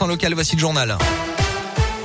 100% 0.00 0.08
local. 0.08 0.34
Voici 0.34 0.56
le 0.56 0.60
journal 0.60 0.96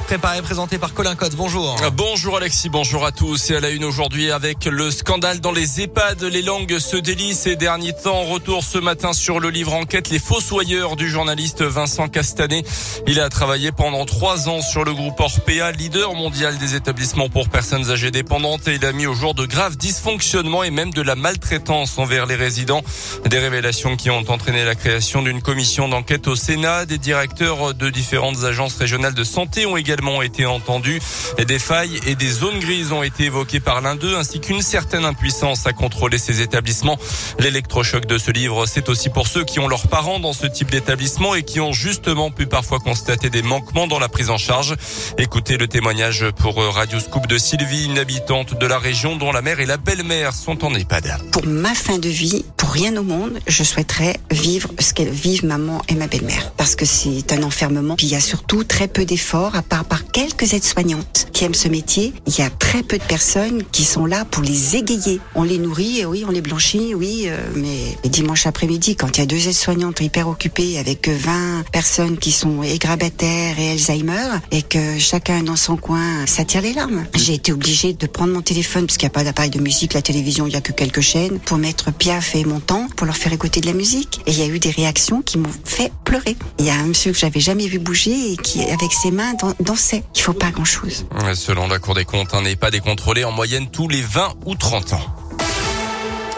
préparé 0.06 0.42
présenté 0.44 0.78
par 0.78 0.94
Colin 0.94 1.16
Cotte. 1.16 1.36
Bonjour. 1.36 1.76
Bonjour 1.94 2.38
Alexis, 2.38 2.70
bonjour 2.70 3.06
à 3.06 3.12
tous. 3.12 3.50
Et 3.50 3.56
à 3.56 3.60
la 3.60 3.72
une 3.72 3.84
aujourd'hui 3.84 4.30
avec 4.30 4.66
le 4.66 4.92
scandale 4.92 5.40
dans 5.40 5.52
les 5.52 5.82
EHPAD. 5.82 6.24
Les 6.24 6.44
langues 6.44 6.78
se 6.78 6.96
délient 6.96 7.34
ces 7.34 7.56
derniers 7.56 7.94
temps. 7.94 8.22
Retour 8.24 8.64
ce 8.64 8.78
matin 8.78 9.14
sur 9.14 9.40
le 9.40 9.50
livre 9.50 9.74
enquête 9.74 10.10
Les 10.10 10.20
Fossoyeurs 10.20 10.96
du 10.96 11.10
journaliste 11.10 11.64
Vincent 11.64 12.08
Castanet. 12.08 12.64
Il 13.08 13.20
a 13.20 13.30
travaillé 13.30 13.72
pendant 13.72 14.06
trois 14.06 14.48
ans 14.48 14.62
sur 14.62 14.84
le 14.84 14.94
groupe 14.94 15.20
Orpea, 15.20 15.72
leader 15.72 16.14
mondial 16.14 16.58
des 16.60 16.76
établissements 16.76 17.30
pour 17.30 17.50
personnes 17.50 17.90
âgées 17.90 18.12
dépendantes. 18.12 18.68
Et 18.68 18.76
il 18.76 18.86
a 18.86 18.92
mis 18.92 19.08
au 19.08 19.16
jour 19.16 19.34
de 19.34 19.48
graves 19.48 19.76
dysfonctionnements 19.76 20.64
et 20.64 20.72
même 20.72 20.94
de 20.94 21.02
la 21.02 21.16
maltraitance 21.16 21.98
envers 21.98 22.28
les 22.28 22.36
résidents. 22.36 22.84
Des 23.26 23.40
révélations 23.40 23.96
qui 23.96 24.12
ont 24.12 24.24
entraîné 24.30 24.66
la 24.66 24.76
création 24.76 25.24
d'une 25.24 25.42
commission 25.42 25.90
d'enquête 25.90 26.28
au 26.28 26.36
Sénat. 26.36 26.86
Des 26.86 27.00
directeurs 27.00 27.74
de 27.74 27.90
différentes 27.90 28.44
agences 28.44 28.76
régionales 28.76 29.16
de 29.16 29.24
santé 29.24 29.66
ont 29.66 29.78
également 29.78 29.95
également 29.96 30.22
été 30.22 30.46
entendus. 30.46 31.00
Des 31.48 31.60
failles 31.60 32.00
et 32.06 32.16
des 32.16 32.30
zones 32.30 32.60
grises 32.60 32.92
ont 32.92 33.04
été 33.04 33.26
évoquées 33.26 33.60
par 33.60 33.82
l'un 33.82 33.96
d'eux, 33.96 34.16
ainsi 34.18 34.40
qu'une 34.40 34.62
certaine 34.62 35.06
impuissance 35.06 35.66
à 35.68 35.74
contrôler 35.74 36.18
ces 36.18 36.42
établissements. 36.42 36.98
L'électrochoc 37.40 38.06
de 38.06 38.18
ce 38.18 38.32
livre, 38.32 38.66
c'est 38.66 38.90
aussi 38.90 39.10
pour 39.10 39.28
ceux 39.28 39.44
qui 39.46 39.60
ont 39.60 39.68
leurs 39.68 39.88
parents 39.88 40.20
dans 40.20 40.34
ce 40.34 40.48
type 40.48 40.70
d'établissement 40.70 41.34
et 41.36 41.44
qui 41.44 41.62
ont 41.62 41.72
justement 41.72 42.30
pu 42.30 42.46
parfois 42.46 42.80
constater 42.80 43.30
des 43.30 43.42
manquements 43.42 43.88
dans 43.88 44.00
la 44.00 44.10
prise 44.10 44.30
en 44.30 44.38
charge. 44.38 44.76
Écoutez 45.18 45.58
le 45.58 45.68
témoignage 45.68 46.26
pour 46.40 46.62
Radio 46.62 47.00
Scoop 47.00 47.28
de 47.28 47.38
Sylvie, 47.38 47.86
une 47.86 47.98
habitante 47.98 48.60
de 48.60 48.66
la 48.66 48.80
région 48.80 49.16
dont 49.16 49.32
la 49.32 49.42
mère 49.42 49.60
et 49.60 49.66
la 49.66 49.78
belle-mère 49.78 50.34
sont 50.34 50.66
en 50.66 50.74
EHPAD. 50.74 51.18
Pour 51.32 51.46
ma 51.46 51.74
fin 51.74 52.00
de 52.00 52.10
vie, 52.10 52.44
pour 52.58 52.72
rien 52.72 52.96
au 52.98 53.04
monde, 53.04 53.40
je 53.48 53.64
souhaiterais 53.64 54.20
vivre 54.32 54.72
ce 54.80 54.94
qu'elles 54.94 55.10
vivent 55.10 55.46
maman 55.46 55.82
et 55.88 55.96
ma 55.96 56.08
belle-mère. 56.08 56.52
Parce 56.58 56.76
que 56.76 56.86
c'est 56.86 57.32
un 57.32 57.44
enfermement. 57.44 57.96
Puis 57.96 58.08
il 58.08 58.12
y 58.12 58.16
a 58.16 58.22
surtout 58.22 58.64
très 58.66 58.90
peu 58.90 59.06
d'efforts 59.06 59.56
à 59.56 59.62
part 59.62 59.85
par 59.86 60.06
quelques 60.12 60.54
aides-soignantes 60.54 61.28
qui 61.34 61.44
aiment 61.44 61.54
ce 61.54 61.68
métier. 61.68 62.14
Il 62.28 62.38
y 62.38 62.42
a 62.42 62.50
très 62.50 62.84
peu 62.84 62.98
de 62.98 63.04
personnes 63.04 63.64
qui 63.72 63.84
sont 63.84 64.06
là 64.06 64.26
pour 64.26 64.44
les 64.44 64.76
égayer. 64.76 65.20
On 65.36 65.44
les 65.44 65.58
nourrit, 65.58 66.06
oui, 66.06 66.24
on 66.28 66.32
les 66.32 66.42
blanchit, 66.42 66.96
oui, 66.96 67.24
euh, 67.26 67.38
mais 67.56 68.10
dimanche 68.10 68.48
après-midi, 68.48 68.96
quand 68.96 69.18
il 69.18 69.20
y 69.20 69.24
a 69.24 69.26
deux 69.26 69.48
aides-soignantes 69.48 70.00
hyper 70.02 70.28
occupées 70.28 70.78
avec 70.80 71.10
20 71.10 71.64
personnes 71.72 72.18
qui 72.18 72.32
sont 72.32 72.64
égrabataires 72.64 73.60
et 73.60 73.72
Alzheimer, 73.72 74.40
et 74.52 74.62
que 74.62 74.98
chacun 74.98 75.44
dans 75.44 75.56
son 75.56 75.78
coin, 75.78 76.26
ça 76.26 76.46
tire 76.46 76.62
les 76.62 76.74
larmes. 76.74 77.06
J'ai 77.16 77.34
été 77.34 77.52
obligée 77.52 77.94
de 77.94 78.08
prendre 78.08 78.34
mon 78.34 78.42
téléphone, 78.42 78.86
parce 78.86 78.98
qu'il 78.98 79.08
n'y 79.08 79.12
a 79.12 79.18
pas 79.18 79.24
d'appareil 79.24 79.52
de 79.52 79.60
musique, 79.60 79.94
la 79.94 80.02
télévision, 80.02 80.48
il 80.48 80.52
n'y 80.52 80.56
a 80.56 80.62
que 80.62 80.72
quelques 80.72 81.02
chaînes, 81.02 81.40
pour 81.40 81.58
mettre 81.58 81.92
Piaf 81.92 82.36
et 82.36 82.46
mon 82.46 82.60
temps, 82.60 82.88
pour 82.96 83.06
leur 83.06 83.18
faire 83.18 83.34
écouter 83.34 83.62
de 83.62 83.68
la 83.68 83.74
musique. 83.74 84.22
Et 84.26 84.32
il 84.32 84.40
y 84.40 84.44
a 84.44 84.48
eu 84.48 84.60
des 84.60 84.72
réactions 84.72 85.22
qui 85.22 85.38
m'ont 85.38 85.50
fait 85.64 85.92
pleurer. 86.04 86.38
Il 86.60 86.66
y 86.66 86.70
a 86.70 86.76
un 86.76 86.86
monsieur 86.86 87.12
que 87.12 87.18
j'avais 87.18 87.40
jamais 87.40 87.68
vu 87.68 87.80
bouger 87.80 88.32
et 88.32 88.38
qui, 88.38 88.62
avec 88.62 88.92
ses 88.94 89.12
mains 89.12 89.34
dans 89.60 89.75
sait 89.76 90.04
qu'il 90.14 90.24
faut 90.24 90.34
pas 90.34 90.52
grand-chose. 90.52 91.06
Selon 91.34 91.68
la 91.68 91.80
Cour 91.80 91.96
des 91.96 92.06
comptes, 92.06 92.34
un 92.34 92.42
n'est 92.42 92.56
pas 92.56 92.72
décontrôlé 92.72 93.24
en 93.24 93.32
moyenne 93.32 93.68
tous 93.70 93.88
les 93.88 94.02
20 94.02 94.34
ou 94.46 94.56
30 94.56 94.94
ans. 94.94 95.25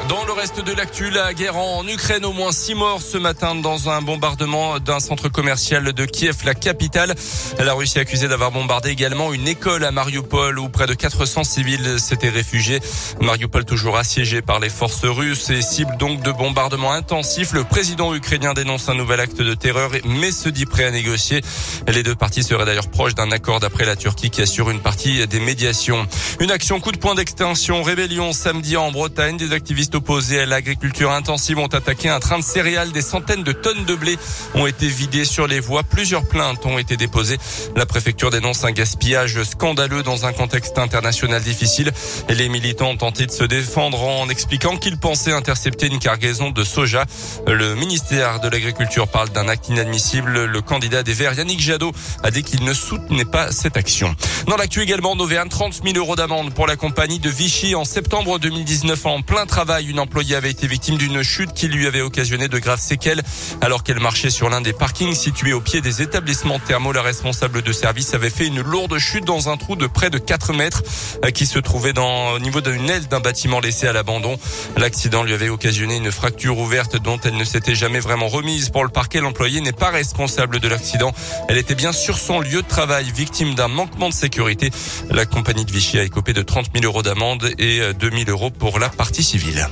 Dans 0.10 0.24
le 0.24 0.32
reste 0.32 0.64
de 0.64 0.72
l'actu, 0.72 1.10
la 1.10 1.34
guerre 1.34 1.58
en 1.58 1.86
Ukraine, 1.86 2.24
au 2.24 2.32
moins 2.32 2.54
six 2.54 2.76
morts 2.76 3.02
ce 3.02 3.18
matin 3.18 3.56
dans 3.56 3.90
un 3.90 4.02
bombardement 4.02 4.80
d'un 4.80 5.02
centre 5.02 5.28
commercial 5.28 5.92
de 5.92 6.06
Kiev, 6.06 6.38
la 6.46 6.54
capitale. 6.54 7.14
La 7.60 7.74
Russie 7.74 8.00
accusée 8.00 8.30
d'avoir 8.30 8.52
bombardé 8.52 8.90
également 8.90 9.34
une 9.34 9.50
école 9.50 9.84
à 9.84 9.92
Mariupol 9.92 10.60
où 10.60 10.70
près 10.70 10.88
de 10.88 10.94
400 10.94 11.44
civils 11.44 12.00
s'étaient 12.00 12.30
réfugiés. 12.30 12.80
Mariupol 13.20 13.66
toujours 13.66 13.98
assiégé 13.98 14.42
par 14.42 14.62
les 14.62 14.70
forces 14.70 15.04
russes 15.04 15.50
et 15.50 15.62
cible 15.62 15.98
donc 15.98 16.22
de 16.22 16.32
bombardements 16.32 16.94
intensifs. 16.94 17.52
Le 17.52 17.66
président 17.66 18.16
ukrainien 18.16 18.54
dénonce 18.54 18.88
un 18.88 18.96
nouvel 18.96 19.20
acte 19.20 19.42
de 19.42 19.56
terreur 19.56 19.92
mais 20.06 20.32
se 20.32 20.48
dit 20.48 20.66
prêt 20.66 20.86
à 20.86 20.92
négocier. 20.92 21.42
Les 21.90 22.04
deux 22.04 22.16
parties 22.16 22.44
seraient 22.44 22.66
d'ailleurs 22.66 22.90
proches 22.90 23.16
d'un 23.16 23.32
accord 23.32 23.60
d'après 23.60 23.84
la 23.84 23.98
Turquie 23.98 24.30
qui 24.30 24.42
assure 24.42 24.70
une 24.70 24.80
partie 24.80 25.28
des 25.28 25.42
médiations. 25.42 26.08
Une 26.40 26.52
action 26.52 26.80
coup 26.80 26.94
de 26.94 26.98
poing 26.98 27.16
d'extinction, 27.16 27.84
rébellion 27.84 28.32
samedi 28.32 28.78
en 28.78 28.90
Bretagne. 28.92 29.36
Des 29.36 29.52
activistes 29.52 29.97
opposés 29.98 30.40
à 30.40 30.46
l'agriculture 30.46 31.12
intensive 31.12 31.58
ont 31.58 31.68
attaqué 31.68 32.08
un 32.08 32.20
train 32.20 32.38
de 32.38 32.44
céréales. 32.44 32.92
Des 32.92 33.02
centaines 33.02 33.44
de 33.44 33.52
tonnes 33.52 33.84
de 33.84 33.96
blé 33.96 34.16
ont 34.54 34.68
été 34.68 34.88
vidées 34.88 35.26
sur 35.26 35.48
les 35.48 35.60
voies. 35.60 35.82
Plusieurs 35.84 36.28
plaintes 36.28 36.66
ont 36.66 36.78
été 36.78 36.98
déposées. 36.98 37.40
La 37.76 37.88
préfecture 37.88 38.30
dénonce 38.30 38.64
un 38.64 38.72
gaspillage 38.72 39.42
scandaleux 39.44 40.04
dans 40.04 40.26
un 40.26 40.34
contexte 40.34 40.78
international 40.78 41.42
difficile. 41.42 41.92
Les 42.30 42.48
militants 42.48 42.92
ont 42.92 42.98
tenté 42.98 43.26
de 43.26 43.32
se 43.32 43.44
défendre 43.44 44.04
en 44.04 44.30
expliquant 44.30 44.78
qu'ils 44.78 44.98
pensaient 44.98 45.34
intercepter 45.34 45.88
une 45.88 46.00
cargaison 46.00 46.52
de 46.52 46.64
soja. 46.64 47.06
Le 47.48 47.74
ministère 47.76 48.40
de 48.40 48.50
l'Agriculture 48.50 49.08
parle 49.08 49.30
d'un 49.30 49.48
acte 49.48 49.68
inadmissible. 49.68 50.46
Le 50.46 50.62
candidat 50.62 51.02
des 51.02 51.14
Verts, 51.14 51.34
Yannick 51.34 51.60
Jadot, 51.60 51.92
a 52.24 52.30
dit 52.30 52.44
qu'il 52.44 52.64
ne 52.64 52.74
soutenait 52.74 53.26
pas 53.26 53.52
cette 53.52 53.78
action. 53.78 54.16
Dans 54.48 54.58
l'actu 54.58 54.82
également, 54.82 55.16
Novéan, 55.16 55.48
30 55.48 55.82
000 55.84 55.98
euros 55.98 56.16
d'amende 56.16 56.54
pour 56.54 56.68
la 56.68 56.76
compagnie 56.76 57.20
de 57.20 57.32
Vichy 57.32 57.74
en 57.74 57.84
septembre 57.84 58.38
2019 58.38 59.06
en 59.08 59.22
plein 59.24 59.48
travail 59.48 59.87
une 59.88 60.00
employée 60.00 60.36
avait 60.36 60.52
été 60.52 60.68
victime 60.68 60.98
d'une 60.98 61.24
chute 61.24 61.54
qui 61.54 61.68
lui 61.68 61.88
avait 61.88 62.02
occasionné 62.02 62.48
de 62.48 62.60
graves 62.60 62.82
séquelles 62.82 63.22
alors 63.62 63.84
qu'elle 63.84 64.00
marchait 64.00 64.30
sur 64.30 64.50
l'un 64.50 64.62
des 64.62 64.74
parkings 64.74 65.14
situés 65.14 65.54
au 65.54 65.62
pied 65.62 65.82
des 65.82 66.02
établissements 66.02 66.60
thermaux. 66.60 66.92
La 66.92 67.02
responsable 67.02 67.62
de 67.62 67.72
service 67.72 68.14
avait 68.14 68.30
fait 68.30 68.48
une 68.48 68.62
lourde 68.62 68.98
chute 68.98 69.26
dans 69.26 69.50
un 69.50 69.58
trou 69.58 69.76
de 69.76 69.88
près 69.88 70.10
de 70.10 70.18
4 70.18 70.54
mètres 70.54 70.84
euh, 71.24 71.32
qui 71.32 71.46
se 71.46 71.60
trouvait 71.60 71.94
dans, 71.94 72.34
au 72.34 72.40
niveau 72.40 72.62
d'une 72.62 72.90
aile 72.90 73.08
d'un 73.08 73.20
bâtiment 73.20 73.60
laissé 73.60 73.88
à 73.88 73.94
l'abandon. 73.94 74.38
L'accident 74.76 75.24
lui 75.24 75.34
avait 75.34 75.50
occasionné 75.50 75.96
une 75.98 76.12
fracture 76.12 76.58
ouverte 76.58 77.02
dont 77.02 77.20
elle 77.24 77.38
ne 77.38 77.46
s'était 77.46 77.76
jamais 77.76 78.00
vraiment 78.00 78.28
remise. 78.28 78.70
Pour 78.70 78.84
le 78.84 78.90
parquet, 78.90 79.22
l'employé 79.22 79.62
n'est 79.62 79.72
pas 79.72 79.90
responsable 79.90 80.60
de 80.60 80.68
l'accident. 80.68 81.14
Elle 81.48 81.58
était 81.58 81.76
bien 81.76 81.92
sur 81.92 82.18
son 82.18 82.42
lieu 82.42 82.62
de 82.62 82.68
travail, 82.68 83.12
victime 83.16 83.56
d'un 83.56 83.68
manquement 83.70 84.10
de 84.10 84.14
sécurité. 84.14 84.72
La 85.10 85.26
compagnie 85.26 85.66
de 85.66 85.72
Vichy 85.72 85.98
a 85.98 86.04
écopé 86.04 86.34
de 86.34 86.42
30 86.42 86.68
000 86.74 86.86
euros 86.86 87.04
d'amende 87.04 87.50
et 87.58 87.82
2 87.94 88.10
000 88.10 88.30
euros 88.30 88.52
pour 88.52 88.80
la 88.80 88.90
partie 88.90 89.24
civile. 89.24 89.68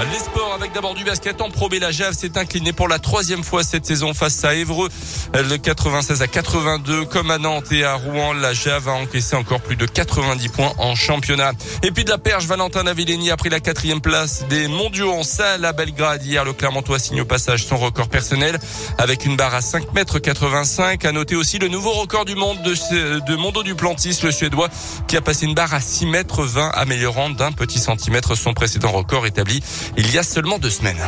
Les 0.00 0.18
sports 0.18 0.52
avec 0.54 0.72
d'abord 0.72 0.94
du 0.94 1.04
basket 1.04 1.40
en 1.42 1.50
Pro 1.50 1.68
La 1.68 1.90
Jave 1.90 2.14
s'est 2.14 2.38
incliné 2.38 2.72
pour 2.72 2.88
la 2.88 2.98
troisième 2.98 3.44
fois 3.44 3.62
cette 3.62 3.84
saison 3.84 4.14
face 4.14 4.42
à 4.42 4.54
Évreux. 4.54 4.88
Le 5.34 5.56
96 5.58 6.22
à 6.22 6.26
82 6.26 7.04
comme 7.04 7.30
à 7.30 7.38
Nantes 7.38 7.70
et 7.70 7.84
à 7.84 7.94
Rouen. 7.94 8.32
La 8.32 8.52
Jave 8.54 8.88
a 8.88 8.92
encaissé 8.92 9.36
encore 9.36 9.60
plus 9.60 9.76
de 9.76 9.86
90 9.86 10.48
points 10.48 10.72
en 10.78 10.94
championnat. 10.94 11.52
Et 11.82 11.92
puis 11.92 12.04
de 12.04 12.10
la 12.10 12.18
perche, 12.18 12.46
Valentin 12.46 12.84
Navilleni 12.84 13.30
a 13.30 13.36
pris 13.36 13.50
la 13.50 13.60
quatrième 13.60 14.00
place 14.00 14.44
des 14.48 14.66
mondiaux 14.66 15.12
en 15.12 15.22
salle 15.22 15.64
à 15.64 15.72
Belgrade. 15.72 16.24
Hier, 16.24 16.44
le 16.44 16.52
Clermontois 16.54 16.98
signe 16.98 17.20
au 17.20 17.26
passage 17.26 17.64
son 17.64 17.76
record 17.76 18.08
personnel 18.08 18.58
avec 18.98 19.26
une 19.26 19.36
barre 19.36 19.54
à 19.54 19.60
5 19.60 19.92
mètres 19.92 20.18
85. 20.18 21.04
À 21.04 21.12
noter 21.12 21.36
aussi 21.36 21.58
le 21.58 21.68
nouveau 21.68 21.92
record 21.92 22.24
du 22.24 22.34
monde 22.34 22.60
de, 22.62 23.20
de 23.20 23.36
Mondo 23.36 23.62
Duplantis, 23.62 24.18
le 24.22 24.32
Suédois, 24.32 24.68
qui 25.06 25.16
a 25.16 25.20
passé 25.20 25.46
une 25.46 25.54
barre 25.54 25.74
à 25.74 25.80
6 25.80 26.06
mètres 26.06 26.42
20, 26.42 26.70
améliorant 26.70 27.30
d'un 27.30 27.52
petit 27.52 27.78
centimètre 27.78 28.34
son 28.36 28.54
précédent 28.54 28.90
record 28.90 29.26
établi 29.26 29.62
il 29.96 30.12
y 30.12 30.18
a 30.18 30.22
seulement 30.22 30.58
deux 30.58 30.70
semaines. 30.70 31.02